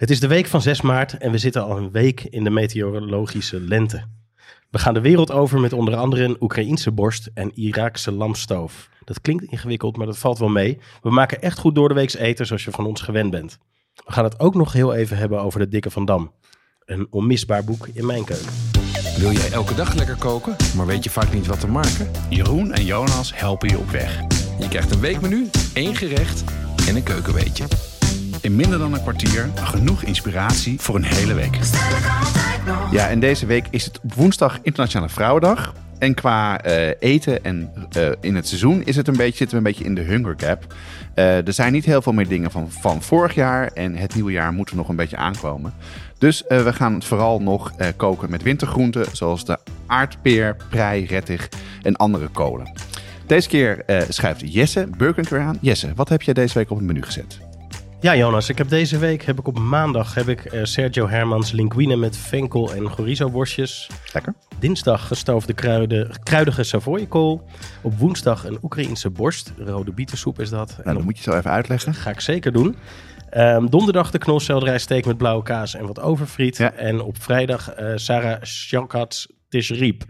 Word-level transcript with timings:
Het 0.00 0.10
is 0.10 0.20
de 0.20 0.26
week 0.26 0.46
van 0.46 0.62
6 0.62 0.80
maart 0.80 1.18
en 1.18 1.30
we 1.30 1.38
zitten 1.38 1.64
al 1.64 1.76
een 1.76 1.90
week 1.90 2.24
in 2.24 2.44
de 2.44 2.50
meteorologische 2.50 3.60
lente. 3.60 4.04
We 4.70 4.78
gaan 4.78 4.94
de 4.94 5.00
wereld 5.00 5.32
over 5.32 5.60
met 5.60 5.72
onder 5.72 5.96
andere 5.96 6.24
een 6.24 6.36
Oekraïense 6.40 6.90
borst 6.90 7.30
en 7.34 7.54
Iraakse 7.54 8.12
lamstoof. 8.12 8.88
Dat 9.04 9.20
klinkt 9.20 9.44
ingewikkeld, 9.44 9.96
maar 9.96 10.06
dat 10.06 10.18
valt 10.18 10.38
wel 10.38 10.48
mee. 10.48 10.78
We 11.02 11.10
maken 11.10 11.42
echt 11.42 11.58
goed 11.58 11.74
door 11.74 11.88
de 11.88 11.94
weeks 11.94 12.14
eten 12.14 12.46
zoals 12.46 12.64
je 12.64 12.70
van 12.70 12.86
ons 12.86 13.00
gewend 13.00 13.30
bent. 13.30 13.58
We 13.94 14.12
gaan 14.12 14.24
het 14.24 14.40
ook 14.40 14.54
nog 14.54 14.72
heel 14.72 14.94
even 14.94 15.16
hebben 15.16 15.40
over 15.40 15.60
de 15.60 15.68
Dikke 15.68 15.90
van 15.90 16.04
Dam. 16.04 16.32
Een 16.84 17.06
onmisbaar 17.10 17.64
boek 17.64 17.88
in 17.92 18.06
mijn 18.06 18.24
keuken. 18.24 18.52
Wil 19.18 19.32
jij 19.32 19.52
elke 19.52 19.74
dag 19.74 19.94
lekker 19.94 20.16
koken, 20.16 20.56
maar 20.76 20.86
weet 20.86 21.04
je 21.04 21.10
vaak 21.10 21.32
niet 21.32 21.46
wat 21.46 21.60
te 21.60 21.68
maken? 21.68 22.10
Jeroen 22.28 22.72
en 22.72 22.84
Jonas 22.84 23.38
helpen 23.38 23.68
je 23.68 23.78
op 23.78 23.90
weg. 23.90 24.20
Je 24.58 24.68
krijgt 24.68 24.90
een 24.90 25.00
weekmenu, 25.00 25.50
één 25.74 25.94
gerecht 25.94 26.44
en 26.88 26.96
een 26.96 27.02
keukenweetje. 27.02 27.64
In 28.42 28.56
minder 28.56 28.78
dan 28.78 28.94
een 28.94 29.02
kwartier 29.02 29.50
genoeg 29.54 30.02
inspiratie 30.02 30.80
voor 30.80 30.94
een 30.94 31.04
hele 31.04 31.34
week. 31.34 31.58
Ja, 32.90 33.08
en 33.08 33.20
deze 33.20 33.46
week 33.46 33.66
is 33.70 33.84
het 33.84 34.00
woensdag 34.14 34.58
Internationale 34.62 35.12
Vrouwendag. 35.12 35.74
En 35.98 36.14
qua 36.14 36.60
eh, 36.60 36.94
eten 36.98 37.44
en 37.44 37.72
eh, 37.92 38.10
in 38.20 38.36
het 38.36 38.48
seizoen 38.48 38.82
is 38.84 38.96
het 38.96 39.08
een 39.08 39.16
beetje, 39.16 39.36
zitten 39.36 39.50
we 39.50 39.56
een 39.56 39.70
beetje 39.70 39.84
in 39.84 39.94
de 39.94 40.00
hunger 40.00 40.34
gap. 40.36 40.74
Eh, 41.14 41.46
er 41.46 41.52
zijn 41.52 41.72
niet 41.72 41.84
heel 41.84 42.02
veel 42.02 42.12
meer 42.12 42.28
dingen 42.28 42.50
van, 42.50 42.70
van 42.70 43.02
vorig 43.02 43.34
jaar. 43.34 43.70
En 43.72 43.96
het 43.96 44.14
nieuwe 44.14 44.32
jaar 44.32 44.52
moet 44.52 44.70
er 44.70 44.76
nog 44.76 44.88
een 44.88 44.96
beetje 44.96 45.16
aankomen. 45.16 45.72
Dus 46.18 46.44
we 46.48 46.72
gaan 46.72 47.02
vooral 47.02 47.40
nog 47.40 47.72
koken 47.96 48.30
met 48.30 48.42
wintergroenten. 48.42 49.06
Zoals 49.12 49.44
de 49.44 49.58
aardpeer, 49.86 50.56
prei, 50.68 51.06
rettig 51.06 51.48
en 51.82 51.96
andere 51.96 52.28
kolen. 52.28 52.72
Deze 53.26 53.48
keer 53.48 53.84
schuift 54.08 54.52
Jesse 54.52 54.88
Burkenker 54.96 55.40
aan. 55.40 55.58
Jesse, 55.60 55.92
wat 55.94 56.08
heb 56.08 56.22
jij 56.22 56.34
deze 56.34 56.58
week 56.58 56.70
op 56.70 56.76
het 56.76 56.86
menu 56.86 57.02
gezet? 57.02 57.49
Ja, 58.02 58.16
Jonas, 58.16 58.48
ik 58.48 58.58
heb 58.58 58.68
deze 58.68 58.98
week 58.98 59.22
heb 59.22 59.38
ik 59.38 59.46
op 59.46 59.58
maandag 59.58 60.14
heb 60.14 60.28
ik 60.28 60.52
uh, 60.52 60.64
Sergio 60.64 61.08
Hermans 61.08 61.52
linguine 61.52 61.96
met 61.96 62.16
venkel 62.16 62.74
en 62.74 62.90
chorizo 62.90 63.30
worstjes. 63.30 63.90
Lekker. 64.12 64.34
Dinsdag 64.58 65.06
gestoofde 65.06 65.52
kruiden, 65.52 66.10
kruidige 66.22 66.62
savoykool. 66.62 67.42
Op 67.82 67.98
woensdag 67.98 68.44
een 68.44 68.58
Oekraïense 68.62 69.10
borst. 69.10 69.52
Rode 69.58 69.92
bietensoep 69.92 70.40
is 70.40 70.50
dat. 70.50 70.76
Nou, 70.84 70.96
dat 70.96 71.04
moet 71.04 71.16
je 71.16 71.22
zo 71.22 71.36
even 71.36 71.50
uitleggen. 71.50 71.94
Ga 71.94 72.10
ik 72.10 72.20
zeker 72.20 72.52
doen. 72.52 72.76
Um, 73.36 73.70
donderdag 73.70 74.10
de 74.10 74.18
knolselderijsteek 74.18 75.06
met 75.06 75.16
blauwe 75.16 75.42
kaas 75.42 75.74
en 75.74 75.86
wat 75.86 76.00
overfriet. 76.00 76.56
Ja. 76.56 76.72
En 76.72 77.00
op 77.00 77.22
vrijdag 77.22 77.80
uh, 77.80 77.92
Sarah 77.94 78.42
Shankats 78.42 79.28
tishriep. 79.48 80.04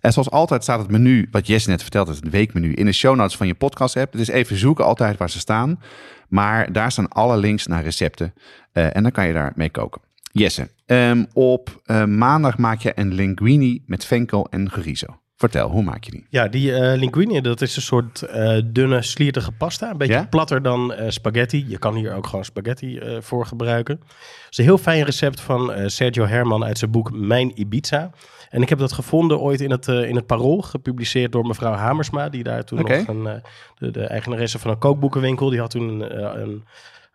En 0.00 0.12
zoals 0.12 0.30
altijd 0.30 0.62
staat 0.62 0.78
het 0.78 0.90
menu, 0.90 1.28
wat 1.30 1.46
Jesse 1.46 1.70
net 1.70 1.82
verteld 1.82 2.06
heeft, 2.06 2.20
het 2.20 2.32
weekmenu, 2.32 2.72
in 2.72 2.86
de 2.86 2.92
show 2.92 3.16
notes 3.16 3.36
van 3.36 3.46
je 3.46 3.54
podcast 3.54 3.96
app. 3.96 4.12
Dus 4.12 4.28
even 4.28 4.56
zoeken 4.56 4.84
altijd 4.84 5.18
waar 5.18 5.30
ze 5.30 5.38
staan. 5.38 5.80
Maar 6.28 6.72
daar 6.72 6.92
staan 6.92 7.08
alle 7.08 7.36
links 7.36 7.66
naar 7.66 7.82
recepten. 7.82 8.34
Uh, 8.72 8.96
en 8.96 9.02
dan 9.02 9.12
kan 9.12 9.26
je 9.26 9.32
daar 9.32 9.52
mee 9.54 9.70
koken. 9.70 10.00
Jesse, 10.32 10.68
um, 10.86 11.26
op 11.32 11.82
uh, 11.86 12.04
maandag 12.04 12.58
maak 12.58 12.80
je 12.80 12.92
een 12.94 13.14
linguine 13.14 13.80
met 13.86 14.04
venkel 14.04 14.46
en 14.50 14.70
chorizo. 14.70 15.18
Vertel, 15.36 15.70
hoe 15.70 15.82
maak 15.82 16.04
je 16.04 16.10
die? 16.10 16.26
Ja, 16.28 16.48
die 16.48 16.70
uh, 16.70 16.78
linguine, 16.78 17.42
dat 17.42 17.60
is 17.60 17.76
een 17.76 17.82
soort 17.82 18.24
uh, 18.34 18.60
dunne, 18.64 19.02
sliertige 19.02 19.52
pasta. 19.52 19.90
Een 19.90 19.96
beetje 19.96 20.14
ja? 20.14 20.26
platter 20.26 20.62
dan 20.62 20.92
uh, 20.92 21.04
spaghetti. 21.08 21.64
Je 21.68 21.78
kan 21.78 21.94
hier 21.94 22.14
ook 22.14 22.26
gewoon 22.26 22.44
spaghetti 22.44 23.00
voor 23.20 23.46
gebruiken. 23.46 24.00
Het 24.04 24.46
is 24.50 24.58
een 24.58 24.64
heel 24.64 24.78
fijn 24.78 25.04
recept 25.04 25.40
van 25.40 25.90
Sergio 25.90 26.26
Herman 26.26 26.64
uit 26.64 26.78
zijn 26.78 26.90
boek 26.90 27.12
Mijn 27.12 27.60
Ibiza. 27.60 28.10
En 28.54 28.62
ik 28.62 28.68
heb 28.68 28.78
dat 28.78 28.92
gevonden 28.92 29.40
ooit 29.40 29.60
in 29.60 29.70
het, 29.70 29.88
in 29.88 30.16
het 30.16 30.26
Parool, 30.26 30.62
gepubliceerd 30.62 31.32
door 31.32 31.46
mevrouw 31.46 31.72
Hamersma, 31.72 32.28
die 32.28 32.42
daar 32.42 32.64
toen 32.64 32.78
okay. 32.78 32.98
nog 32.98 33.08
een, 33.08 33.42
de, 33.78 33.90
de, 33.90 34.06
eigenaresse 34.06 34.58
van 34.58 34.70
een 34.70 34.78
kookboekenwinkel, 34.78 35.50
die 35.50 35.60
had 35.60 35.70
toen 35.70 36.00
een, 36.00 36.40
een 36.40 36.64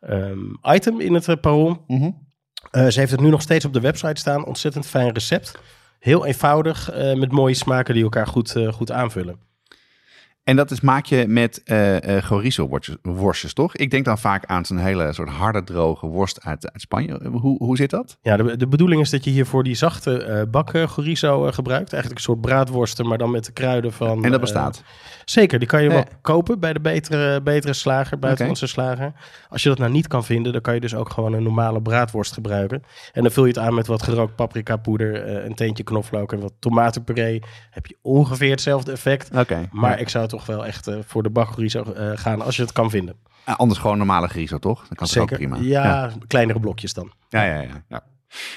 um, 0.10 0.60
item 0.64 1.00
in 1.00 1.14
het 1.14 1.42
Parool. 1.42 1.84
Mm 1.88 2.00
-hmm. 2.00 2.92
ze 2.92 3.00
heeft 3.00 3.12
het 3.12 3.22
nu 3.22 3.30
nog 3.30 3.42
steeds 3.42 3.66
op 3.66 3.74
de 3.74 3.80
website 3.80 4.20
staan. 4.20 4.46
Ontzettend 4.46 4.88
fijn 4.88 5.14
recept. 5.14 5.60
Heel 6.00 6.26
eenvoudig, 6.26 6.94
uh, 6.96 7.14
met 7.14 7.32
mooie 7.32 7.54
smaken 7.54 7.94
die 7.94 8.04
elkaar 8.04 8.28
goed, 8.28 8.56
uh, 8.56 8.72
goed 8.72 8.92
aanvullen. 8.92 9.40
En 10.50 10.56
dat 10.56 10.72
is, 10.72 10.82
maak 10.82 11.06
je 11.06 11.28
met 11.28 11.62
uh, 11.66 12.02
uh, 12.02 12.22
chorizo 12.22 12.80
worstjes, 13.02 13.54
toch? 13.54 13.76
Ik 13.76 13.92
denk 13.92 14.06
dan 14.06 14.18
vaak 14.18 14.46
aan 14.46 14.66
zo'n 14.66 14.78
hele 14.78 15.14
soort 15.14 15.30
harde, 15.30 15.64
droge 15.64 16.08
worst 16.08 16.42
uit, 16.44 16.72
uit 16.72 16.82
Spanje. 16.82 17.20
Hoe, 17.32 17.64
hoe 17.64 17.78
zit 17.78 17.90
dat? 17.90 18.18
Ja, 18.22 18.38
de, 18.38 18.58
de 18.58 18.68
bedoeling 18.68 19.02
is 19.02 19.10
dat 19.10 19.24
je 19.24 19.30
hiervoor 19.30 19.64
die 19.64 19.76
zachte 19.76 20.26
uh, 20.28 20.52
bakken 20.52 20.90
chorizo 20.90 21.52
gebruikt. 21.52 21.94
Eigenlijk 21.94 22.16
een 22.16 22.34
soort 22.34 22.42
braadworsten, 22.42 23.08
maar 23.08 23.18
dan 23.18 23.32
met 23.32 23.46
de 23.46 23.52
kruiden 23.52 23.94
van... 23.94 24.24
En 24.24 24.32
dat 24.32 24.42
bestaat? 24.42 24.84
zeker, 25.26 25.60
die 25.60 25.68
kan 25.68 25.84
je 25.84 25.90
wel 25.90 26.04
kopen 26.22 26.60
bij 26.60 26.74
de 26.74 26.80
betere, 26.80 27.42
betere 27.42 27.74
slager, 27.74 28.20
buitenlandse 28.20 28.68
okay. 28.72 28.86
slager. 28.86 29.14
Als 29.50 29.64
je 29.64 29.70
dat 29.70 29.78
nou 29.78 29.92
niet 29.92 30.08
kan 30.08 30.24
vinden, 30.24 30.52
dan 30.52 30.62
kan 30.62 30.74
je 30.74 30.80
dus 30.80 30.96
ook 30.96 31.10
gewoon 31.10 31.34
een 31.34 31.44
normale 31.44 31.82
braadworst 31.82 32.34
gebruiken. 32.34 32.84
En 33.12 33.22
dan 33.22 33.32
vul 33.32 33.44
je 33.46 33.50
het 33.50 33.60
aan 33.60 33.74
met 33.74 33.88
wat 33.88 34.04
gerookt 34.04 34.36
paprika 34.36 34.76
poeder, 34.76 35.46
een 35.46 35.56
teentje 35.56 35.84
knoflook 35.84 36.34
en 36.34 36.40
wat 36.40 36.54
tomatenpuree. 36.60 37.44
Heb 37.70 37.86
je 37.86 37.98
ongeveer 38.02 38.52
hetzelfde 38.52 38.92
effect. 38.92 39.30
Okay, 39.36 39.70
maar 39.72 39.92
ja. 39.92 39.98
ik 39.98 40.10
zou 40.10 40.28
toch 40.28 40.39
wel 40.46 40.66
echt 40.66 40.88
uh, 40.88 40.98
voor 41.06 41.24
de 41.24 41.30
bakchorizo 41.30 41.84
uh, 41.98 42.12
gaan 42.16 42.42
als 42.42 42.56
je 42.56 42.62
het 42.62 42.72
kan 42.72 42.90
vinden. 42.90 43.16
Anders 43.46 43.80
gewoon 43.80 43.98
normale 43.98 44.28
chorizo, 44.28 44.58
toch? 44.58 44.78
Dan 44.78 44.88
kan 44.88 44.98
het 44.98 45.10
Zeker. 45.10 45.32
ook 45.32 45.38
prima. 45.38 45.58
Ja, 45.58 45.84
ja, 45.84 46.12
kleinere 46.28 46.60
blokjes 46.60 46.94
dan. 46.94 47.12
Ja, 47.30 47.44
ja, 47.44 47.62
ja. 47.62 47.84
ja. 47.90 48.04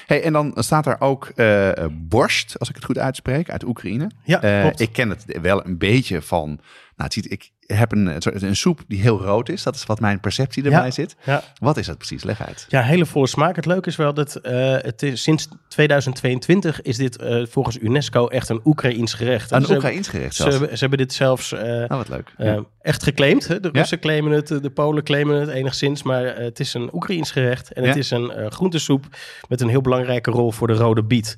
Hey, 0.05 0.23
en 0.23 0.33
dan 0.33 0.53
staat 0.55 0.85
er 0.85 1.01
ook 1.01 1.31
uh, 1.35 1.71
borst, 1.91 2.59
als 2.59 2.69
ik 2.69 2.75
het 2.75 2.85
goed 2.85 2.97
uitspreek, 2.97 3.49
uit 3.49 3.63
Oekraïne. 3.63 4.11
Ja, 4.23 4.71
ik 4.75 4.91
ken 4.91 5.09
het 5.09 5.39
wel 5.41 5.65
een 5.65 5.77
beetje 5.77 6.21
van. 6.21 6.59
Nou, 6.95 7.09
het 7.09 7.13
ziet, 7.13 7.31
ik 7.31 7.51
heb 7.67 7.91
een, 7.91 8.21
een 8.45 8.55
soep 8.55 8.83
die 8.87 9.01
heel 9.01 9.21
rood 9.21 9.49
is. 9.49 9.63
Dat 9.63 9.75
is 9.75 9.85
wat 9.85 9.99
mijn 9.99 10.19
perceptie 10.19 10.63
erbij 10.63 10.85
ja, 10.85 10.91
zit. 10.91 11.15
Ja. 11.23 11.43
Wat 11.59 11.77
is 11.77 11.85
dat 11.85 11.97
precies? 11.97 12.23
Leg 12.23 12.47
uit. 12.47 12.65
Ja, 12.69 12.81
hele 12.81 13.05
volle 13.05 13.27
smaak. 13.27 13.55
Het 13.55 13.65
leuke 13.65 13.89
is 13.89 13.95
wel 13.95 14.13
dat 14.13 14.39
uh, 14.43 14.51
het 14.77 15.03
is, 15.03 15.23
sinds 15.23 15.47
2022 15.67 16.81
is 16.81 16.97
dit 16.97 17.21
uh, 17.21 17.45
volgens 17.49 17.77
UNESCO 17.79 18.27
echt 18.27 18.49
een 18.49 18.61
Oekraïns 18.65 19.13
gerecht. 19.13 19.51
Een 19.51 19.71
Oekraïns 19.71 20.07
gerecht 20.07 20.35
ze, 20.35 20.51
ze, 20.51 20.77
hebben 20.79 20.97
dit 20.97 21.13
zelfs 21.13 21.51
uh, 21.51 21.61
oh, 21.61 21.87
wat 21.87 22.09
leuk. 22.09 22.33
Ja. 22.37 22.63
echt 22.81 23.03
geclaimd. 23.03 23.47
Hè? 23.47 23.59
De 23.59 23.69
Russen 23.71 23.99
claimen 23.99 24.31
het, 24.31 24.47
de 24.47 24.69
Polen 24.69 25.03
claimen 25.03 25.39
het 25.39 25.49
enigszins. 25.49 26.03
Maar 26.03 26.35
het 26.35 26.59
is 26.59 26.73
een 26.73 26.89
Oekraïns 26.93 27.31
gerecht. 27.31 27.73
En 27.73 27.83
het 27.83 27.95
is 27.95 28.11
een 28.11 28.51
groentesoep 28.51 29.05
met 29.49 29.61
een 29.61 29.69
heel 29.69 29.81
belangrijke 29.81 30.31
rol 30.31 30.51
voor 30.51 30.67
de 30.67 30.73
rode 30.73 31.03
biet. 31.03 31.35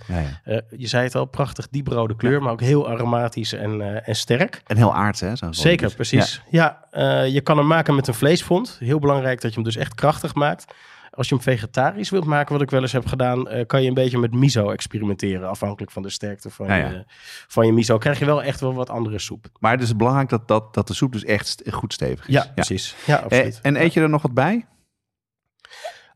je 0.78 0.88
zei 0.88 1.04
het 1.04 1.16
al, 1.16 1.26
prachtig 1.26 1.68
dieprode 1.70 2.16
kleur, 2.16 2.42
maar 2.42 2.52
ook 2.52 2.62
heel 2.62 2.90
aromatisch 2.90 3.54
en, 3.54 4.04
en 4.06 4.16
sterk. 4.16 4.62
En 4.66 4.78
heel 4.78 4.96
aards, 4.96 5.20
hè? 5.20 5.36
Zeker, 5.54 5.96
precies. 5.96 6.42
Ja, 6.50 6.86
uh, 6.94 7.28
je 7.28 7.42
kan 7.42 7.58
hem 7.58 7.68
maken 7.68 7.96
met 7.96 8.08
een 8.08 8.14
vleesfond. 8.14 8.78
Heel 8.80 9.00
belangrijk 9.00 9.42
dat 9.42 9.50
je 9.50 9.56
hem 9.56 9.66
dus 9.66 9.76
echt 9.76 9.94
krachtig 9.94 10.36
maakt. 10.36 10.66
Als 11.12 11.30
je 11.30 11.36
hem 11.36 11.44
vegetarisch 11.44 12.10
wilt 12.10 12.26
maken, 12.26 12.54
wat 12.54 12.62
ik 12.62 12.70
wel 12.70 12.82
eens 12.82 12.92
heb 12.92 13.06
gedaan, 13.06 13.54
uh, 13.54 13.66
kan 13.66 13.82
je 13.82 13.88
een 13.88 13.94
beetje 13.94 14.18
met 14.18 14.34
miso 14.34 14.70
experimenteren. 14.70 15.50
Afhankelijk 15.50 15.92
van 15.92 16.02
de 16.02 16.10
sterkte 16.10 16.50
van, 16.50 16.68
ja, 16.68 16.76
ja. 16.76 16.90
Je, 16.90 17.04
van 17.48 17.66
je 17.66 17.74
miso. 17.74 17.98
Krijg 17.98 18.20
je 18.20 18.26
wel 18.26 18.44
echt 18.44 18.60
wel 18.60 18.74
wat 18.74 18.90
andere 18.90 19.20
soep. 19.20 19.48
Maar 19.60 19.72
het 19.72 19.82
is 19.82 19.96
belangrijk 19.96 20.30
dat, 20.30 20.48
dat, 20.48 20.74
dat 20.74 20.88
de 20.88 20.94
soep 20.94 21.12
dus 21.12 21.24
echt 21.24 21.62
goed 21.72 21.94
stevig 21.94 22.28
is. 22.28 22.34
Ja, 22.34 22.52
precies. 22.56 22.96
Ja, 23.06 23.16
absoluut. 23.16 23.60
En, 23.62 23.76
en 23.76 23.84
eet 23.84 23.94
je 23.94 24.02
er 24.02 24.10
nog 24.10 24.22
wat 24.22 24.34
bij? 24.34 24.66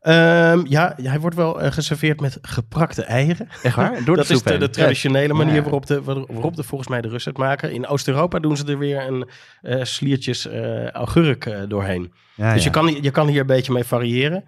Um, 0.02 0.66
ja, 0.68 0.94
hij 1.02 1.20
wordt 1.20 1.36
wel 1.36 1.62
uh, 1.62 1.72
geserveerd 1.72 2.20
met 2.20 2.38
geprakte 2.42 3.02
eieren. 3.04 3.48
Echt 3.62 3.76
waar? 3.76 4.04
Door 4.04 4.16
dat 4.16 4.26
de 4.26 4.34
is 4.34 4.42
de, 4.42 4.58
de 4.58 4.70
traditionele 4.70 5.28
Ja. 5.28 5.44
manier 5.44 5.62
waarop, 5.62 5.86
de, 5.86 6.02
waarop 6.02 6.56
de 6.56 6.62
volgens 6.62 6.90
mij 6.90 7.00
de 7.00 7.08
Russen 7.08 7.32
het 7.32 7.40
maken. 7.40 7.72
In 7.72 7.86
Oost-Europa 7.86 8.38
doen 8.38 8.56
ze 8.56 8.64
er 8.66 8.78
weer 8.78 9.06
een 9.06 9.28
uh, 9.62 9.84
sliertjes 9.84 10.46
uh, 10.46 10.90
augurk 10.90 11.68
doorheen. 11.68 12.12
Ja, 12.34 12.54
dus. 12.54 12.64
Je, 12.64 12.70
kan, 12.70 13.02
je 13.02 13.10
kan 13.10 13.28
hier 13.28 13.40
een 13.40 13.46
beetje 13.46 13.72
mee 13.72 13.84
variëren. 13.84 14.44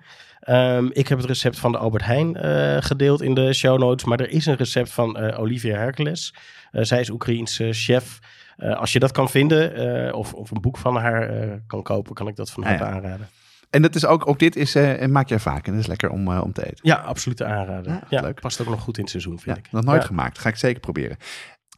Um, 0.49 0.91
ik 0.93 1.09
heb 1.09 1.19
het 1.19 1.27
recept 1.27 1.59
van 1.59 1.73
de 1.73 1.79
Albert 1.79 2.05
Heijn 2.05 2.37
gedeeld 2.83 3.23
in 3.23 3.35
de 3.35 3.53
show 3.53 3.79
notes. 3.79 4.05
Maar 4.05 4.21
er 4.21 4.31
is 4.31 4.47
een 4.47 4.57
recept 4.57 4.91
van 4.91 5.37
Olivia 5.37 5.77
Hercules. 5.77 6.35
Zij 6.71 7.01
is 7.01 7.11
Oekraïense 7.11 7.73
chef. 7.73 8.19
Als 8.57 8.93
je 8.93 8.99
dat 8.99 9.13
kan 9.13 9.29
vinden 9.29 10.15
of, 10.15 10.35
of 10.35 10.51
een 10.51 10.61
boek 10.61 10.79
van 10.79 10.97
haar 10.97 11.31
kan 11.67 11.83
kopen, 11.83 12.15
kan 12.15 12.29
ik 12.29 12.37
dat 12.37 12.51
van 12.51 12.65
harte 12.65 12.85
ja. 12.85 12.91
aanraden. 12.91 13.29
En 13.73 13.83
dat 13.83 13.95
is 13.95 14.07
ook, 14.07 14.27
ook 14.29 14.39
dit 14.39 14.57
is, 14.57 14.77
uh, 14.77 15.07
maak 15.07 15.29
jij 15.29 15.39
vaak 15.39 15.67
en 15.67 15.73
dat 15.73 15.81
is 15.81 15.87
lekker 15.87 16.11
om, 16.11 16.29
uh, 16.29 16.41
om 16.45 16.53
te 16.53 16.65
eten. 16.67 16.79
Ja, 16.83 16.95
absoluut 16.97 17.37
te 17.37 17.45
aanraden. 17.45 17.93
Ja, 17.93 18.03
Ja, 18.09 18.21
leuk. 18.21 18.41
past 18.41 18.61
ook 18.61 18.69
nog 18.69 18.81
goed 18.81 18.97
in 18.97 19.03
het 19.03 19.11
seizoen, 19.11 19.39
vind 19.41 19.57
Ja, 19.57 19.63
ik. 19.63 19.73
nog 19.73 19.85
nooit 19.85 20.01
ja. 20.01 20.07
gemaakt. 20.07 20.39
Ga 20.39 20.49
ik 20.49 20.57
zeker 20.57 20.81
proberen. 20.81 21.17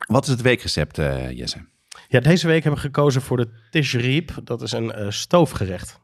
Wat 0.07 0.25
is 0.25 0.31
het 0.31 0.41
weekrecept, 0.41 0.99
uh, 0.99 1.31
Jesse? 1.31 1.59
Ja, 2.09 2.21
deze 2.21 2.47
week 2.47 2.63
hebben 2.63 2.81
we 2.81 2.87
gekozen 2.87 3.23
voor 3.23 3.37
de 3.37 3.49
tishriep. 3.71 4.35
Dat 4.45 4.63
is 4.63 4.73
een 4.73 4.85
uh, 4.99 5.11
stoofgerecht. 5.11 6.01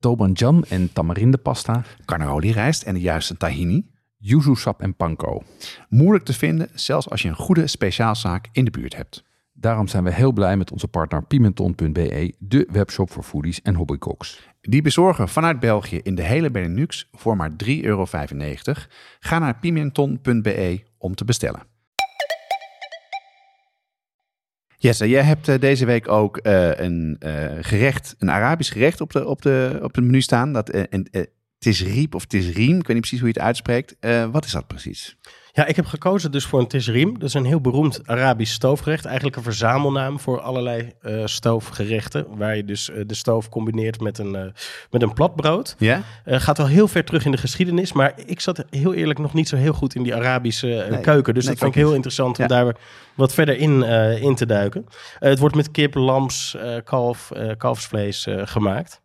Tobanjam 0.00 0.64
en 0.68 0.92
tamarindepasta, 0.92 1.82
Carnaroli 2.04 2.52
rijst 2.52 2.82
en 2.82 2.94
de 2.94 3.00
juiste 3.00 3.36
tahini. 3.36 3.92
yuzu 4.18 4.54
sap 4.54 4.80
en 4.80 4.96
panko. 4.96 5.42
Moeilijk 5.88 6.24
te 6.24 6.32
vinden, 6.32 6.68
zelfs 6.74 7.10
als 7.10 7.22
je 7.22 7.28
een 7.28 7.34
goede 7.34 7.66
speciaalzaak 7.66 8.48
in 8.52 8.64
de 8.64 8.70
buurt 8.70 8.96
hebt. 8.96 9.24
Daarom 9.56 9.88
zijn 9.88 10.04
we 10.04 10.12
heel 10.12 10.32
blij 10.32 10.56
met 10.56 10.72
onze 10.72 10.88
partner 10.88 11.24
Pimenton.be, 11.24 12.34
de 12.38 12.68
webshop 12.72 13.10
voor 13.10 13.22
foodies 13.22 13.62
en 13.62 13.74
hobbycooks. 13.74 14.48
Die 14.60 14.82
bezorgen 14.82 15.28
vanuit 15.28 15.60
België 15.60 16.00
in 16.02 16.14
de 16.14 16.22
hele 16.22 16.50
Benelux 16.50 17.08
voor 17.12 17.36
maar 17.36 17.50
3,95 17.50 17.56
euro. 17.80 18.06
Ga 19.20 19.38
naar 19.38 19.58
pimenton.be 19.58 20.82
om 20.98 21.14
te 21.14 21.24
bestellen. 21.24 21.62
Jesse, 24.76 25.08
jij 25.08 25.22
hebt 25.22 25.48
uh, 25.48 25.58
deze 25.58 25.84
week 25.84 26.08
ook 26.08 26.40
uh, 26.42 26.76
een 26.76 27.16
uh, 27.20 27.52
gerecht, 27.60 28.14
een 28.18 28.30
Arabisch 28.30 28.72
gerecht 28.72 29.00
op 29.00 29.12
de, 29.12 29.26
op 29.26 29.42
de, 29.42 29.78
op 29.82 29.94
het 29.94 30.04
menu 30.04 30.20
staan. 30.20 30.52
Dat, 30.52 30.68
het 30.68 31.30
is 31.58 31.82
riep 31.82 32.14
of 32.14 32.22
het 32.22 32.34
is 32.34 32.50
riem, 32.50 32.78
ik 32.78 32.86
weet 32.86 32.96
niet 32.96 33.00
precies 33.00 33.20
hoe 33.20 33.28
je 33.28 33.34
het 33.34 33.42
uitspreekt. 33.42 33.96
wat 34.30 34.44
is 34.44 34.52
dat 34.52 34.66
precies? 34.66 35.18
Ja, 35.56 35.66
ik 35.66 35.76
heb 35.76 35.86
gekozen 35.86 36.32
dus 36.32 36.46
voor 36.46 36.60
een 36.60 36.66
tisrim. 36.66 37.18
Dat 37.18 37.28
is 37.28 37.34
een 37.34 37.44
heel 37.44 37.60
beroemd 37.60 38.00
Arabisch 38.06 38.52
stoofgerecht. 38.52 39.04
Eigenlijk 39.04 39.36
een 39.36 39.42
verzamelnaam 39.42 40.20
voor 40.20 40.40
allerlei 40.40 40.92
uh, 41.02 41.22
stoofgerechten. 41.24 42.26
Waar 42.36 42.56
je 42.56 42.64
dus 42.64 42.88
uh, 42.88 43.02
de 43.06 43.14
stoof 43.14 43.48
combineert 43.48 44.00
met 44.00 44.18
een, 44.18 44.34
uh, 44.34 44.42
met 44.90 45.02
een 45.02 45.12
platbrood. 45.12 45.76
Ja? 45.78 46.02
gaat 46.24 46.56
wel 46.56 46.66
heel 46.66 46.88
ver 46.88 47.04
terug 47.04 47.24
in 47.24 47.30
de 47.30 47.36
geschiedenis. 47.36 47.92
Maar 47.92 48.12
ik 48.26 48.40
zat 48.40 48.64
heel 48.70 48.94
eerlijk 48.94 49.18
nog 49.18 49.34
niet 49.34 49.48
zo 49.48 49.56
heel 49.56 49.72
goed 49.72 49.94
in 49.94 50.02
die 50.02 50.14
Arabische 50.14 50.86
nee, 50.90 51.00
keuken. 51.00 51.34
Dus 51.34 51.44
nee, 51.44 51.52
dat 51.52 51.62
vond 51.62 51.74
ik 51.74 51.82
heel 51.82 51.94
interessant 51.94 52.38
om 52.38 52.46
daar 52.46 52.76
wat 53.14 53.34
verder 53.34 53.56
in, 53.56 53.82
in 54.20 54.34
te 54.34 54.46
duiken. 54.46 54.86
het 55.18 55.38
wordt 55.38 55.54
met 55.54 55.70
kip, 55.70 55.94
lams, 55.94 56.56
kalf, 56.84 57.32
kalfsvlees 57.56 58.26
gemaakt. 58.30 59.02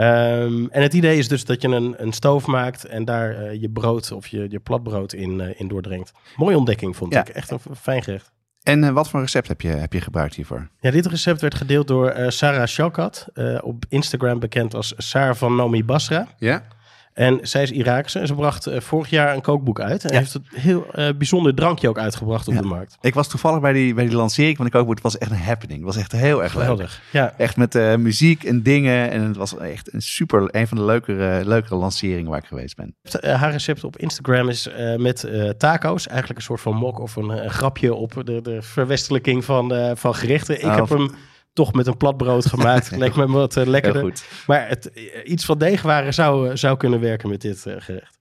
Um, 0.00 0.68
en 0.70 0.82
het 0.82 0.94
idee 0.94 1.18
is 1.18 1.28
dus 1.28 1.44
dat 1.44 1.62
je 1.62 1.68
een, 1.68 1.94
een 2.02 2.12
stoof 2.12 2.46
maakt 2.46 2.84
en 2.84 3.04
daar 3.04 3.42
uh, 3.42 3.60
je 3.60 3.70
brood 3.70 4.12
of 4.12 4.26
je, 4.26 4.46
je 4.48 4.58
platbrood 4.58 5.12
in, 5.12 5.40
uh, 5.40 5.60
in 5.60 5.68
doordringt. 5.68 6.12
Mooie 6.36 6.56
ontdekking 6.56 6.96
vond 6.96 7.12
ja. 7.12 7.20
ik. 7.20 7.28
Echt 7.28 7.50
een 7.50 7.60
fijn 7.80 8.02
gerecht. 8.02 8.32
En 8.62 8.82
uh, 8.82 8.90
wat 8.90 9.08
voor 9.08 9.20
recept 9.20 9.48
heb 9.48 9.60
je, 9.60 9.68
heb 9.68 9.92
je 9.92 10.00
gebruikt 10.00 10.34
hiervoor? 10.34 10.68
Ja, 10.80 10.90
dit 10.90 11.06
recept 11.06 11.40
werd 11.40 11.54
gedeeld 11.54 11.86
door 11.86 12.14
Sarah 12.28 12.66
Shalkat, 12.66 13.26
op 13.60 13.84
Instagram 13.88 14.38
bekend 14.38 14.74
als 14.74 14.94
Sarah 14.96 15.34
van 15.34 15.56
Nomi 15.56 15.84
Basra. 15.84 16.28
Ja. 16.38 16.62
En 17.18 17.38
zij 17.42 17.62
is 17.62 17.70
Iraakse 17.70 18.18
en 18.18 18.26
ze 18.26 18.34
bracht 18.34 18.68
uh, 18.68 18.80
vorig 18.80 19.10
jaar 19.10 19.34
een 19.34 19.40
kookboek 19.40 19.80
uit. 19.80 20.04
En 20.04 20.16
heeft 20.16 20.34
een 20.34 20.44
heel 20.54 20.86
uh, 20.94 21.08
bijzonder 21.16 21.54
drankje 21.54 21.88
ook 21.88 21.98
uitgebracht 21.98 22.48
op 22.48 22.54
ja. 22.54 22.60
de 22.60 22.66
markt. 22.66 22.98
Ik 23.00 23.14
was 23.14 23.28
toevallig 23.28 23.60
bij 23.60 23.72
die, 23.72 23.94
bij 23.94 24.04
die 24.06 24.16
lancering 24.16 24.56
van 24.56 24.64
de 24.64 24.70
kookboek. 24.70 24.94
Het 24.94 25.02
was 25.02 25.18
echt 25.18 25.30
een 25.30 25.36
happening. 25.36 25.78
Het 25.78 25.94
was 25.94 25.96
echt 26.02 26.12
heel 26.12 26.42
erg 26.42 26.52
Geweldig. 26.52 27.00
leuk. 27.12 27.22
Ja. 27.22 27.34
Echt 27.36 27.56
met 27.56 27.74
uh, 27.74 27.94
muziek 27.94 28.44
en 28.44 28.62
dingen. 28.62 29.10
En 29.10 29.22
het 29.22 29.36
was 29.36 29.56
echt 29.56 29.92
een 29.92 30.02
super, 30.02 30.48
een 30.50 30.68
van 30.68 30.76
de 30.76 30.84
leukere, 30.84 31.44
leukere 31.44 31.74
lanceringen 31.76 32.30
waar 32.30 32.38
ik 32.38 32.46
geweest 32.46 32.76
ben. 32.76 32.96
haar 33.36 33.50
recept 33.50 33.84
op 33.84 33.96
Instagram 33.96 34.48
is 34.48 34.68
met 34.96 35.28
taco's. 35.58 36.06
Eigenlijk 36.06 36.38
een 36.38 36.44
soort 36.44 36.60
van 36.60 36.76
mok 36.76 36.98
of 36.98 37.16
een, 37.16 37.28
een 37.28 37.50
grapje 37.50 37.94
op 37.94 38.22
de, 38.24 38.40
de 38.42 38.62
verwestelijking 38.62 39.44
van, 39.44 39.96
van 39.96 40.14
gerechten. 40.14 40.58
Ik 40.58 40.64
Oh, 40.64 40.74
heb 40.74 40.88
hem 40.88 41.10
toch 41.58 41.72
met 41.72 41.86
een 41.86 41.96
platbrood 41.96 42.46
gemaakt. 42.46 42.90
Leek 42.96 43.16
me 43.16 43.26
wat 43.26 43.56
uh, 43.56 43.66
lekkerder. 43.66 44.00
Heel 44.02 44.10
goed. 44.10 44.24
Maar 44.46 44.68
het, 44.68 44.90
iets 45.24 45.44
van 45.44 45.58
deegwaren 45.58 46.14
zou, 46.14 46.56
zou 46.56 46.76
kunnen 46.76 47.00
werken 47.00 47.28
met 47.28 47.40
dit 47.40 47.64
uh, 47.66 47.74
gerecht. 47.78 48.18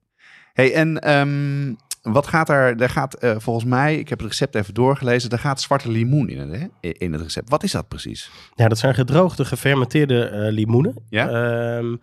Hey, 0.54 0.74
en 0.74 1.18
um, 1.18 1.78
wat 2.12 2.28
gaat 2.28 2.50
er? 2.50 2.82
Er 2.82 2.90
gaat 2.90 3.24
uh, 3.24 3.36
volgens 3.38 3.66
mij, 3.66 3.98
ik 3.98 4.10
heb 4.10 4.20
het 4.20 4.28
recept 4.28 4.56
even 4.56 4.74
doorgelezen, 4.74 5.30
er 5.30 5.40
gaat 5.40 5.62
zwarte 5.62 5.92
limoen 5.92 6.30
in 6.30 6.40
het, 6.40 6.60
hè? 6.60 6.90
in 6.90 7.14
het 7.14 7.22
recept. 7.22 7.50
Wat 7.50 7.64
is 7.64 7.72
dat 7.72 7.88
precies? 7.88 8.30
Ja, 8.56 8.68
dat 8.68 8.78
zijn 8.78 8.94
gedroogde, 8.94 9.46
gefermenteerde 9.46 10.48
limoenen. 10.52 10.96
Ja. 11.10 11.30
Um, 11.78 12.00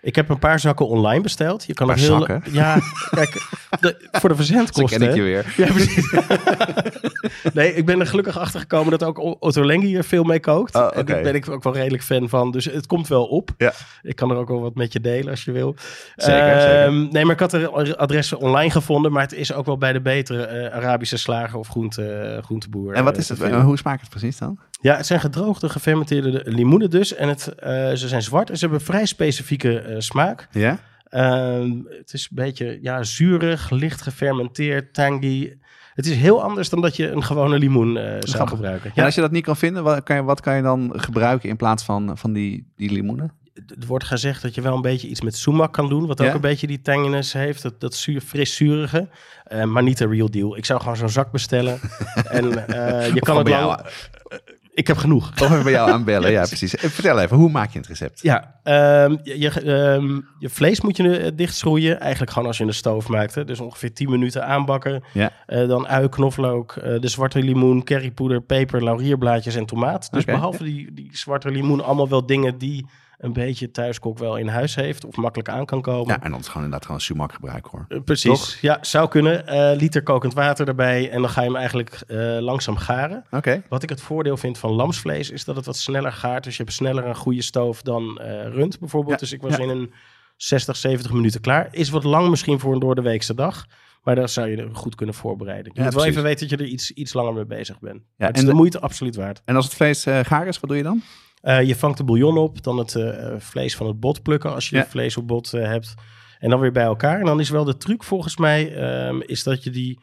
ik 0.00 0.16
heb 0.16 0.28
een 0.28 0.38
paar 0.38 0.60
zakken 0.60 0.86
online 0.86 1.20
besteld. 1.20 1.64
Je 1.64 1.74
kan 1.74 1.90
een 1.90 1.98
heel 1.98 2.18
zakken? 2.18 2.42
Ja, 2.50 2.80
kijk, 3.10 3.48
de, 3.80 4.08
voor 4.12 4.28
de 4.28 4.34
verzendkosten. 4.42 4.88
Zo 4.88 4.96
ken 4.98 5.08
ik 5.08 5.14
je 5.14 5.22
weer. 5.22 5.54
Ja, 5.56 5.66
precies. 5.66 6.12
nee, 7.58 7.74
ik 7.74 7.86
ben 7.86 8.00
er 8.00 8.06
gelukkig 8.06 8.38
achter 8.38 8.60
gekomen 8.60 8.90
dat 8.90 9.02
ook 9.02 9.42
Otto 9.42 9.64
Lengi 9.64 9.86
hier 9.86 10.04
veel 10.04 10.24
mee 10.24 10.40
kookt. 10.40 10.74
Oh, 10.74 10.82
okay. 10.82 10.98
En 10.98 11.06
daar 11.06 11.22
ben 11.22 11.34
ik 11.34 11.50
ook 11.50 11.62
wel 11.62 11.74
redelijk 11.74 12.02
fan 12.02 12.28
van. 12.28 12.50
Dus 12.50 12.64
het 12.64 12.86
komt 12.86 13.08
wel 13.08 13.24
op. 13.24 13.50
Ja. 13.56 13.72
Ik 14.02 14.16
kan 14.16 14.30
er 14.30 14.36
ook 14.36 14.48
wel 14.48 14.60
wat 14.60 14.74
met 14.74 14.92
je 14.92 15.00
delen 15.00 15.30
als 15.30 15.44
je 15.44 15.52
wil. 15.52 15.74
Zeker, 16.16 16.84
um, 16.84 16.94
zeker. 16.94 17.12
Nee, 17.12 17.24
maar 17.24 17.34
ik 17.34 17.40
had 17.40 17.52
er 17.52 17.96
adressen 17.96 18.38
online 18.38 18.70
gevonden. 18.70 19.12
Maar 19.12 19.22
het 19.22 19.34
is 19.34 19.47
ook 19.52 19.66
wel 19.66 19.78
bij 19.78 19.92
de 19.92 20.00
betere 20.00 20.68
uh, 20.68 20.74
Arabische 20.74 21.16
slager 21.16 21.58
of 21.58 21.68
groente, 21.68 22.34
uh, 22.36 22.42
groenteboer. 22.42 22.94
En 22.94 23.04
wat 23.04 23.16
is 23.16 23.28
het? 23.28 23.52
Hoe 23.52 23.78
smaakt 23.78 24.00
het 24.00 24.10
precies 24.10 24.38
dan? 24.38 24.58
Ja, 24.80 24.96
het 24.96 25.06
zijn 25.06 25.20
gedroogde, 25.20 25.68
gefermenteerde 25.68 26.42
limoenen 26.44 26.90
dus. 26.90 27.14
En 27.14 27.28
het, 27.28 27.40
ze 27.94 28.08
zijn 28.08 28.22
zwart 28.22 28.50
en 28.50 28.56
ze 28.56 28.64
hebben 28.64 28.84
vrij 28.84 29.06
specifieke 29.06 29.94
smaak. 29.98 30.48
Ja? 30.50 30.78
Uh, 31.10 31.82
het 31.98 32.12
is 32.12 32.22
een 32.30 32.36
beetje 32.36 32.78
ja, 32.82 33.02
zuurig, 33.02 33.70
licht 33.70 34.02
gefermenteerd, 34.02 34.94
tangy. 34.94 35.56
Het 35.94 36.06
is 36.06 36.16
heel 36.16 36.42
anders 36.42 36.68
dan 36.68 36.80
dat 36.80 36.96
je 36.96 37.10
een 37.10 37.24
gewone 37.24 37.58
limoen 37.58 37.96
uh, 37.96 38.02
zou 38.02 38.20
Grappig. 38.20 38.54
gebruiken. 38.54 38.92
En 38.94 39.04
als 39.04 39.14
je 39.14 39.20
dat 39.20 39.30
niet 39.30 39.44
kan 39.44 39.56
vinden, 39.56 39.82
wat 39.82 40.02
kan 40.02 40.16
je, 40.16 40.22
wat 40.22 40.40
kan 40.40 40.56
je 40.56 40.62
dan 40.62 40.92
gebruiken 40.96 41.48
in 41.48 41.56
plaats 41.56 41.84
van, 41.84 42.18
van 42.18 42.32
die, 42.32 42.72
die 42.76 42.92
limoenen? 42.92 43.32
Er 43.80 43.86
wordt 43.86 44.04
gezegd 44.04 44.42
dat 44.42 44.54
je 44.54 44.60
wel 44.60 44.74
een 44.74 44.82
beetje 44.82 45.08
iets 45.08 45.20
met 45.20 45.36
sumac 45.36 45.72
kan 45.72 45.88
doen, 45.88 46.06
wat 46.06 46.20
ook 46.20 46.26
Ja? 46.26 46.34
een 46.34 46.40
beetje 46.40 46.66
die 46.66 46.80
tanginess 46.80 47.32
heeft, 47.32 47.62
dat, 47.62 47.80
dat 47.80 47.94
zuur, 47.94 48.20
fris 48.20 48.54
zurige, 48.56 49.08
uh, 49.52 49.64
maar 49.64 49.82
niet 49.82 49.98
de 49.98 50.06
real 50.08 50.30
deal. 50.30 50.56
Ik 50.56 50.64
zou 50.64 50.80
gewoon 50.80 50.96
zo'n 50.96 51.08
zak 51.08 51.30
bestellen 51.32 51.80
en 52.30 52.44
uh, 52.44 53.14
je 53.14 53.20
kan 53.20 53.36
het 53.38 53.48
jou- 53.48 53.80
Ik 54.74 54.86
heb 54.86 54.96
genoeg. 54.96 55.30
Of 55.32 55.40
even 55.50 55.62
bij 55.62 55.72
jou 55.72 55.90
aanbellen, 55.90 56.30
ja 56.38 56.44
precies. 56.46 56.76
Eh, 56.76 56.90
Vertel 56.90 57.20
even, 57.20 57.36
hoe 57.36 57.50
maak 57.50 57.72
je 57.72 57.78
het 57.78 57.86
recept? 57.88 58.22
Ja, 58.22 58.54
ehm, 58.62 59.16
je, 59.22 59.38
je, 59.38 59.50
ehm, 59.50 60.20
je 60.38 60.48
vlees 60.48 60.80
moet 60.80 60.96
je 60.96 61.18
eh, 61.18 61.30
dichtschroeien. 61.34 62.00
Eigenlijk 62.00 62.30
gewoon 62.32 62.48
als 62.48 62.56
je 62.56 62.62
in 62.62 62.68
de 62.68 62.74
stoof 62.76 63.08
maakt. 63.08 63.34
Hè. 63.34 63.44
Dus 63.44 63.60
ongeveer 63.60 63.92
10 63.92 64.10
minuten 64.10 64.46
aanbakken. 64.46 65.02
Ja. 65.12 65.30
Eh, 65.46 65.68
dan 65.68 65.86
ui, 65.88 66.08
knoflook, 66.08 66.72
eh, 66.76 67.00
de 67.00 67.08
zwarte 67.08 67.42
limoen, 67.42 67.84
currypoeder, 67.84 68.40
peper, 68.42 68.84
laurierblaadjes 68.84 69.54
en 69.54 69.66
tomaat. 69.66 70.08
Dus 70.12 70.24
behalve 70.24 70.64
die, 70.64 70.92
die 70.94 71.08
zwarte 71.12 71.50
limoen, 71.50 71.84
allemaal 71.84 72.08
wel 72.08 72.26
dingen 72.26 72.58
die 72.58 72.86
een 73.18 73.32
beetje 73.32 73.70
thuiskok 73.70 74.18
wel 74.18 74.36
in 74.36 74.48
huis 74.48 74.74
heeft. 74.74 75.04
Of 75.04 75.16
makkelijk 75.16 75.48
aan 75.48 75.64
kan 75.64 75.82
komen. 75.82 76.06
Ja, 76.14 76.22
en 76.22 76.30
dan 76.30 76.40
is 76.40 76.46
gewoon 76.46 76.62
inderdaad 76.62 76.86
gewoon 76.86 77.00
sumac 77.00 77.32
gebruiken 77.32 77.70
hoor. 77.70 77.84
Eh, 77.88 77.98
precies. 78.04 78.30
Toch? 78.40 78.54
Ja, 78.60 78.78
zou 78.80 79.08
kunnen. 79.08 79.46
Eh, 79.46 79.76
liter 79.78 80.02
kokend 80.02 80.34
water 80.34 80.68
erbij. 80.68 81.10
En 81.10 81.20
dan 81.20 81.30
ga 81.30 81.40
je 81.40 81.46
hem 81.46 81.56
eigenlijk 81.56 81.90
eh, 82.06 82.36
langzaam 82.40 82.76
garen. 82.76 83.24
Oké. 83.30 83.62
Wat 83.68 83.82
ik 83.82 83.88
het 83.88 84.00
voordeel 84.00 84.36
vind 84.36 84.58
van 84.58 84.70
lamsvlees 84.72 85.30
is 85.30 85.44
dat 85.44 85.56
het 85.56 85.66
wat 85.66 85.76
sneller 85.76 86.12
gaart. 86.12 86.44
Dus 86.44 86.56
je 86.56 86.62
hebt 86.62 86.74
sneller 86.74 87.06
een 87.06 87.16
goede 87.16 87.42
stoof 87.42 87.82
dan 87.82 88.18
rund 88.52 88.78
bijvoorbeeld. 88.78 89.14
Ja, 89.14 89.20
Dus 89.20 89.32
ik 89.32 89.40
was 89.42 89.56
ja. 89.56 89.62
in 89.62 89.68
een 89.68 89.92
60, 90.36 90.76
70 90.76 91.12
minuten 91.12 91.40
klaar. 91.40 91.68
Is 91.70 91.90
wat 91.90 92.04
lang 92.04 92.28
misschien 92.28 92.58
voor 92.58 92.72
een 92.72 92.78
door 92.80 92.94
de 92.94 93.02
weekse 93.02 93.34
dag. 93.34 93.66
Maar 94.02 94.14
daar 94.14 94.28
zou 94.28 94.48
je 94.48 94.56
er 94.56 94.68
goed 94.74 94.94
kunnen 94.94 95.14
voorbereiden. 95.14 95.72
Je 95.74 95.78
Ja, 95.78 95.84
moet 95.86 95.94
wel 95.94 96.04
even 96.04 96.22
weten 96.22 96.48
dat 96.48 96.58
je 96.58 96.64
er 96.64 96.70
iets, 96.70 96.90
iets 96.90 97.12
langer 97.12 97.32
mee 97.32 97.46
bezig 97.46 97.78
bent. 97.80 98.02
Ja, 98.16 98.26
het 98.26 98.34
en 98.34 98.34
is 98.34 98.40
de 98.40 98.46
de- 98.46 98.54
moeite 98.56 98.80
absoluut 98.80 99.16
waard. 99.16 99.42
En 99.44 99.56
als 99.56 99.64
het 99.64 99.74
vlees 99.74 100.06
eh, 100.06 100.18
gaar 100.22 100.46
is, 100.46 100.60
wat 100.60 100.68
doe 100.70 100.78
je 100.78 100.84
dan? 100.84 101.02
Eh, 101.40 101.62
je 101.62 101.76
vangt 101.76 101.98
de 101.98 102.04
bouillon 102.04 102.38
op, 102.38 102.62
dan 102.62 102.78
het 102.78 102.94
eh, 102.94 103.34
vlees 103.38 103.76
van 103.76 103.86
het 103.86 104.00
bot 104.00 104.22
plukken 104.22 104.54
als 104.54 104.68
je 104.68 104.76
Ja. 104.76 104.86
vlees 104.86 105.16
op 105.16 105.26
bot 105.26 105.52
eh, 105.52 105.64
hebt. 105.66 105.94
En 106.38 106.50
dan 106.50 106.60
weer 106.60 106.72
bij 106.72 106.84
elkaar. 106.84 107.18
En 107.18 107.24
dan 107.24 107.40
is 107.40 107.50
wel 107.50 107.64
de 107.64 107.76
truc 107.76 108.04
volgens 108.04 108.36
mij, 108.36 108.74
ehm, 108.74 109.20
is 109.20 109.42
dat 109.42 109.64
je 109.64 109.70
die, 109.70 110.00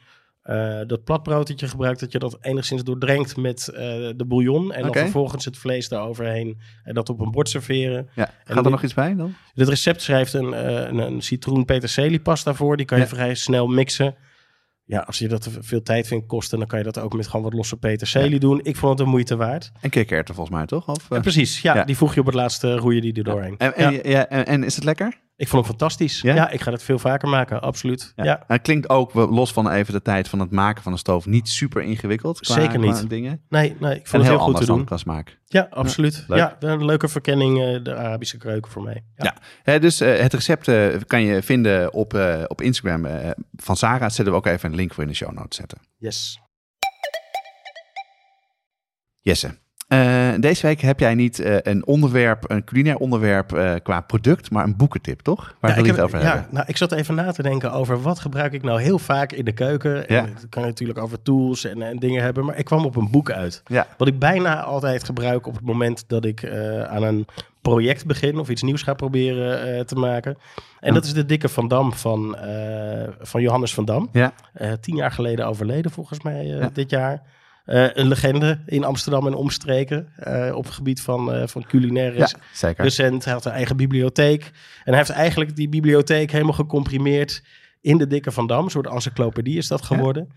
dat 0.87 1.03
platbrood 1.03 1.47
dat 1.47 1.59
je 1.59 1.67
gebruikt, 1.67 1.99
dat 1.99 2.11
je 2.11 2.19
dat 2.19 2.37
enigszins 2.41 2.83
doordrenkt 2.83 3.37
met 3.37 3.65
de 4.15 4.25
bouillon. 4.27 4.73
En 4.73 4.81
dan 4.81 4.93
vervolgens 4.93 5.45
het 5.45 5.57
vlees 5.57 5.89
daaroverheen 5.89 6.59
en 6.83 6.93
dat 6.93 7.09
op 7.09 7.19
een 7.19 7.31
bord 7.31 7.49
serveren. 7.49 8.09
Ja. 8.15 8.23
Gaat 8.43 8.55
dit- 8.55 8.65
er 8.65 8.71
nog 8.71 8.83
iets 8.83 8.93
bij 8.93 9.15
dan? 9.15 9.33
Het 9.53 9.69
recept 9.69 10.01
schrijft 10.01 10.33
een, 10.33 10.51
een, 10.89 10.97
een 10.97 11.21
citroen 11.21 11.65
peterselie 11.65 12.19
pasta 12.19 12.53
voor. 12.53 12.77
Die 12.77 12.85
kan 12.85 12.97
je 12.97 13.03
Ja. 13.03 13.09
vrij 13.09 13.35
snel 13.35 13.67
mixen. 13.67 14.15
Ja, 14.87 14.99
als 14.99 15.19
je 15.19 15.27
dat 15.27 15.49
veel 15.59 15.81
tijd 15.81 16.07
vindt 16.07 16.27
kosten, 16.27 16.59
dan 16.59 16.67
kan 16.67 16.77
je 16.77 16.85
dat 16.85 16.99
ook 16.99 17.13
met 17.15 17.27
gewoon 17.27 17.41
wat 17.45 17.53
losse 17.53 17.77
peterselie 17.77 18.39
doen. 18.39 18.59
Ik 18.63 18.75
vond 18.75 18.97
het 18.97 19.07
de 19.07 19.13
moeite 19.13 19.35
waard. 19.35 19.71
En 19.81 19.89
kikkererwten 19.89 20.35
volgens 20.35 20.55
mij 20.55 20.65
toch? 20.65 20.87
Of, 20.87 20.97
eh? 20.97 21.05
Ja, 21.09 21.19
precies, 21.19 21.61
ja, 21.61 21.75
ja. 21.75 21.83
die 21.83 21.97
voeg 21.97 22.13
je 22.13 22.19
op 22.19 22.25
het 22.25 22.35
laatste, 22.35 22.75
roeien 22.75 23.01
die 23.01 23.13
er 23.13 23.23
doorheen. 23.23 23.57
en, 23.57 24.45
en 24.45 24.63
is 24.63 24.75
het 24.75 24.83
lekker? 24.83 25.23
Ik 25.37 25.47
vond 25.47 25.61
hem 25.65 25.71
fantastisch. 25.71 26.21
Ja? 26.21 26.35
Ja? 26.35 26.49
ik 26.49 26.61
ga 26.61 26.71
het 26.71 26.83
veel 26.83 26.99
vaker 26.99 27.29
maken, 27.29 27.61
absoluut. 27.61 28.13
Ja, 28.15 28.39
En 28.39 28.43
het 28.47 28.61
klinkt 28.61 28.89
ook, 28.89 29.13
los 29.13 29.53
van 29.53 29.71
even 29.71 29.93
de 29.93 30.01
tijd 30.01 30.29
van 30.29 30.39
het 30.39 30.51
maken 30.51 30.83
van 30.83 30.91
een 30.91 30.97
stoof, 30.97 31.25
niet 31.25 31.49
super 31.49 31.81
ingewikkeld. 31.81 32.39
Qua, 32.39 32.53
Zeker 32.53 32.79
niet. 32.79 32.97
qua 32.97 33.07
dingen. 33.07 33.41
nee, 33.49 33.75
nee, 33.79 33.95
ik 33.95 34.01
En 34.01 34.07
vond 34.07 34.23
het 34.23 34.31
heel 34.31 34.31
heel 34.31 34.39
goed 34.39 34.57
te 34.57 34.65
doen. 34.65 35.25
Ja, 35.45 35.67
absoluut. 35.69 36.25
Ja, 36.27 36.55
een 36.59 36.85
leuke 36.85 37.07
verkenning, 37.07 37.61
eh, 37.61 37.83
de 37.83 37.95
Arabische 37.95 38.37
keuken 38.37 38.71
voor 38.71 38.83
mij. 38.83 39.03
Ja. 39.15 39.23
Ja. 39.23 39.35
Hè, 39.63 39.79
dus 39.79 39.99
eh, 39.99 40.19
het 40.19 40.33
recept 40.33 40.67
eh, 40.67 40.87
kan 41.07 41.21
je 41.21 41.43
vinden 41.43 41.93
op, 41.93 42.13
op 42.47 42.61
Instagram 42.61 43.07
van 43.55 43.75
Sarah. 43.77 44.09
Zetten 44.09 44.33
we 44.33 44.39
ook 44.39 44.45
even 44.45 44.69
een 44.69 44.75
link 44.75 44.93
voor 44.93 45.03
in 45.03 45.09
de 45.09 45.15
show 45.15 45.31
notes 45.31 45.57
zetten. 45.57 45.77
Yes. 45.97 46.39
Jesse, 49.19 49.57
eh, 49.87 50.29
deze 50.39 50.67
week 50.67 50.81
heb 50.81 50.99
jij 50.99 51.15
niet 51.15 51.39
eh, 51.39 51.55
een 51.61 51.85
onderwerp, 51.85 52.49
een 52.51 52.63
culinair 52.63 52.97
onderwerp 52.97 53.53
eh, 53.53 53.73
qua 53.83 54.01
product, 54.01 54.51
maar 54.51 54.63
een 54.63 54.75
boekentip, 54.75 55.19
toch? 55.19 55.55
Waar 55.59 55.69
Ja, 55.71 55.75
wil 55.75 55.85
je 55.85 55.91
het 55.91 56.01
over 56.01 56.19
ja, 56.19 56.25
hebben? 56.25 56.47
Nou, 56.51 56.65
ik 56.67 56.77
zat 56.77 56.91
even 56.91 57.15
na 57.15 57.31
te 57.31 57.41
denken 57.41 57.71
over 57.71 58.01
wat 58.01 58.19
gebruik 58.19 58.53
ik 58.53 58.63
nou 58.63 58.81
heel 58.81 58.99
vaak 58.99 59.31
in 59.31 59.45
de 59.45 59.51
keuken. 59.51 60.07
En 60.07 60.15
Ja. 60.15 60.21
Het 60.21 60.45
kan 60.49 60.63
natuurlijk 60.63 60.99
over 60.99 61.21
tools 61.21 61.65
en, 61.65 61.81
en 61.81 61.97
dingen 61.97 62.23
hebben, 62.23 62.45
maar 62.45 62.57
ik 62.57 62.65
kwam 62.65 62.85
op 62.85 62.95
een 62.95 63.11
boek 63.11 63.31
uit. 63.31 63.61
Ja. 63.65 63.87
Wat 63.97 64.07
ik 64.07 64.19
bijna 64.19 64.63
altijd 64.63 65.03
gebruik 65.03 65.47
op 65.47 65.53
het 65.55 65.65
moment 65.65 66.03
dat 66.07 66.25
ik 66.25 66.49
aan 66.87 67.03
een 67.03 67.25
project 67.61 68.05
begin 68.05 68.39
of 68.39 68.49
iets 68.49 68.61
nieuws 68.61 68.81
ga 68.83 68.93
proberen 68.93 69.85
te 69.85 69.95
maken. 69.95 70.37
En 70.79 70.93
dat 70.93 71.05
is 71.05 71.13
de 71.13 71.25
dikke 71.25 71.49
Van 71.49 71.67
Dam 71.67 71.93
van, 71.93 72.35
van 73.21 73.41
Johannes 73.41 73.73
van 73.73 73.85
Dam. 73.85 74.09
Ja, 74.11 74.33
tien 74.79 74.95
jaar 74.95 75.11
geleden 75.11 75.47
overleden 75.47 75.91
volgens 75.91 76.21
mij 76.21 76.45
Ja. 76.45 76.69
dit 76.73 76.89
jaar. 76.89 77.21
Eh, 77.65 77.87
een 77.93 78.07
legende 78.07 78.59
in 78.65 78.83
Amsterdam 78.83 79.27
en 79.27 79.33
omstreken 79.33 80.07
eh, 80.15 80.55
op 80.55 80.63
het 80.63 80.73
gebied 80.73 81.01
van, 81.01 81.33
eh 81.33 81.47
van 81.47 81.65
culinair 81.65 82.17
ja 82.17 82.29
zeker. 82.53 82.83
recent. 82.83 83.23
Hij 83.23 83.33
had 83.33 83.45
een 83.45 83.51
eigen 83.51 83.77
bibliotheek. 83.77 84.43
En 84.83 84.93
hij 84.93 84.97
heeft 84.97 85.09
eigenlijk 85.09 85.55
die 85.55 85.69
bibliotheek 85.69 86.31
helemaal 86.31 86.53
gecomprimeerd 86.53 87.43
in 87.81 87.97
de 87.97 88.07
dikke 88.07 88.31
Van 88.31 88.47
Dam. 88.47 88.63
Een 88.63 88.69
soort 88.69 88.87
encyclopedie 88.87 89.57
is 89.57 89.67
dat 89.67 89.81
geworden. 89.81 90.29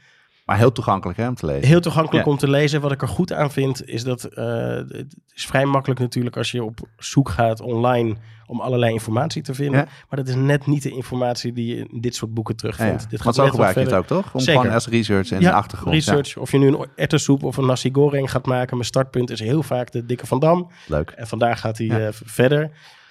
Maar 0.48 0.58
heel 0.58 0.72
toegankelijk 0.72 1.18
hè, 1.18 1.28
om 1.28 1.34
te 1.34 1.46
lezen. 1.46 1.68
Heel 1.68 1.80
toegankelijk 1.80 2.26
om 2.26 2.36
te 2.36 2.50
lezen. 2.50 2.80
Wat 2.80 2.92
ik 2.92 3.02
er 3.02 3.08
goed 3.08 3.32
aan 3.32 3.50
vind, 3.50 3.88
is 3.88 4.04
dat 4.04 4.28
uh, 4.34 4.46
het 4.74 5.16
is 5.34 5.46
vrij 5.46 5.64
makkelijk 5.64 6.00
natuurlijk 6.00 6.36
als 6.36 6.50
je 6.50 6.64
op 6.64 6.80
zoek 6.96 7.28
gaat 7.28 7.60
online 7.60 8.16
om 8.46 8.60
allerlei 8.60 8.92
informatie 8.92 9.42
te 9.42 9.54
vinden. 9.54 9.86
Maar 10.08 10.18
dat 10.18 10.28
is 10.28 10.34
net 10.34 10.66
niet 10.66 10.82
de 10.82 10.90
informatie 10.90 11.52
die 11.52 11.76
je 11.76 11.86
in 11.90 12.00
dit 12.00 12.14
soort 12.14 12.34
boeken 12.34 12.56
terugvindt. 12.56 13.02
Ja, 13.02 13.08
Dit 13.08 13.20
gaat 13.20 13.34
zo 13.34 13.48
gebruik 13.48 13.74
je 13.74 13.80
het 13.80 13.92
ook, 13.92 14.06
toch? 14.06 14.34
Om 14.34 14.40
Zeker. 14.40 14.60
gewoon 14.60 14.74
als 14.74 14.88
research 14.88 15.30
en 15.30 15.52
achtergrond. 15.52 15.94
research. 15.94 16.36
Of 16.36 16.52
je 16.52 16.58
nu 16.58 16.66
een 16.66 16.86
ertessoep 16.96 17.42
of 17.42 17.56
een 17.56 17.66
nasi 17.66 17.90
goreng 17.92 18.30
gaat 18.30 18.46
maken. 18.46 18.76
Mijn 18.76 18.88
startpunt 18.88 19.30
is 19.30 19.40
heel 19.40 19.62
vaak 19.62 19.92
de 19.92 20.06
dikke 20.06 20.26
Van 20.26 20.38
Dam. 20.38 20.70
Leuk. 20.86 21.10
En 21.10 21.26
vandaar 21.26 21.56
gaat 21.56 21.78
hij 21.78 21.86
uh, 21.86 22.08
verder. 22.10 22.70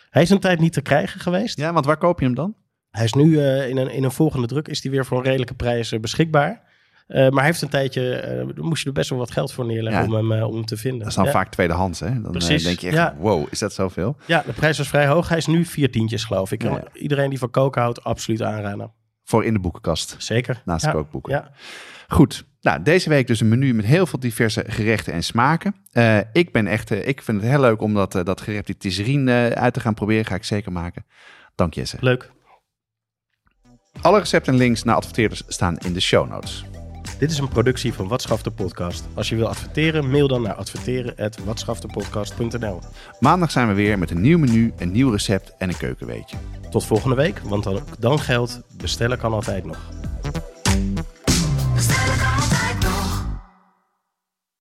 Hij 0.09 0.21
is 0.21 0.29
een 0.29 0.39
tijd 0.39 0.59
niet 0.59 0.73
te 0.73 0.81
krijgen 0.81 1.19
geweest. 1.19 1.57
Ja, 1.57 1.73
want 1.73 1.85
waar 1.85 1.97
koop 1.97 2.19
je 2.19 2.25
hem 2.25 2.35
dan? 2.35 2.55
Hij 2.89 3.05
is 3.05 3.13
nu 3.13 3.25
uh, 3.25 3.69
in, 3.69 3.77
een, 3.77 3.89
in 3.89 4.03
een 4.03 4.11
volgende 4.11 4.47
druk 4.47 4.67
is 4.67 4.83
hij 4.83 4.91
weer 4.91 5.05
voor 5.05 5.17
een 5.17 5.23
redelijke 5.23 5.53
prijs 5.53 5.99
beschikbaar. 5.99 6.65
Uh, 7.07 7.17
maar 7.17 7.33
hij 7.33 7.45
heeft 7.45 7.61
een 7.61 7.69
tijdje, 7.69 8.45
uh, 8.55 8.63
moest 8.63 8.81
je 8.81 8.87
er 8.87 8.93
best 8.93 9.09
wel 9.09 9.19
wat 9.19 9.31
geld 9.31 9.53
voor 9.53 9.65
neerleggen 9.65 10.05
om, 10.05 10.13
hem, 10.13 10.31
uh, 10.31 10.47
om 10.47 10.53
hem 10.53 10.65
te 10.65 10.77
vinden. 10.77 10.99
Dat 10.99 11.07
is 11.07 11.15
dan 11.15 11.27
vaak 11.27 11.51
tweedehands, 11.51 11.99
hè? 11.99 12.21
Dan 12.21 12.31
Precies, 12.31 12.63
denk 12.63 12.79
je 12.79 12.89
echt, 12.89 13.13
wow, 13.17 13.47
is 13.49 13.59
dat 13.59 13.73
zoveel? 13.73 14.17
Ja, 14.25 14.43
de 14.45 14.53
prijs 14.53 14.77
was 14.77 14.87
vrij 14.87 15.07
hoog. 15.07 15.29
Hij 15.29 15.37
is 15.37 15.45
nu 15.45 15.65
vier 15.65 15.91
tientjes, 15.91 16.23
geloof 16.23 16.51
ik. 16.51 16.63
Iedereen 16.93 17.29
die 17.29 17.39
van 17.39 17.49
koken 17.49 17.81
houdt, 17.81 18.03
absoluut 18.03 18.41
aanraden. 18.41 18.91
Voor 19.23 19.45
in 19.45 19.53
de 19.53 19.59
boekenkast. 19.59 20.15
Zeker. 20.17 20.61
Naast 20.65 20.85
de 20.85 20.91
kookboeken. 20.91 21.33
Ja. 21.33 21.51
Goed. 22.07 22.45
Nou, 22.61 22.83
deze 22.83 23.09
week 23.09 23.27
dus 23.27 23.39
een 23.39 23.49
menu 23.49 23.73
met 23.73 23.85
heel 23.85 24.05
veel 24.05 24.19
diverse 24.19 24.63
gerechten 24.67 25.13
en 25.13 25.23
smaken. 25.23 25.75
ik 26.33 26.51
ben 26.51 26.67
echt, 26.67 26.91
ik 26.91 27.21
vind 27.21 27.41
het 27.41 27.49
heel 27.49 27.59
leuk 27.59 27.81
om 27.81 27.93
dat, 27.93 28.11
dat 28.11 28.41
gerecht, 28.41 28.65
die 28.65 28.77
tisserine, 28.77 29.55
uit 29.55 29.73
te 29.73 29.79
gaan 29.79 29.93
proberen. 29.93 30.25
Ga 30.25 30.35
ik 30.35 30.43
zeker 30.43 30.71
maken. 30.71 31.05
Dank 31.55 31.73
Jesse. 31.73 31.97
Leuk. 31.99 32.31
Alle 34.01 34.19
recepten 34.19 34.53
en 34.53 34.59
links 34.59 34.83
naar 34.83 34.95
adverteerders 34.95 35.43
staan 35.47 35.77
in 35.77 35.93
de 35.93 35.99
show 35.99 36.29
notes. 36.29 36.65
Dit 37.17 37.31
is 37.31 37.37
een 37.37 37.47
productie 37.47 37.93
van 37.93 38.07
Watschafte 38.07 38.51
Podcast. 38.51 39.07
Als 39.13 39.29
je 39.29 39.35
wil 39.35 39.47
adverteren, 39.47 40.09
mail 40.09 40.27
dan 40.27 40.41
naar 40.41 40.53
adverteren.watschaftepodcast.nl 40.53 42.79
Maandag 43.19 43.51
zijn 43.51 43.67
we 43.67 43.73
weer 43.73 43.99
met 43.99 44.11
een 44.11 44.21
nieuw 44.21 44.37
menu, 44.37 44.73
een 44.77 44.91
nieuw 44.91 45.11
recept 45.11 45.53
en 45.57 45.69
een 45.69 45.77
keukenweetje. 45.77 46.37
Tot 46.69 46.85
volgende 46.85 47.15
week, 47.15 47.39
want 47.39 47.63
dan, 47.63 47.79
dan 47.99 48.19
geldt, 48.19 48.61
bestellen 48.77 49.17
kan 49.17 49.33
altijd 49.33 49.65
nog. 49.65 49.89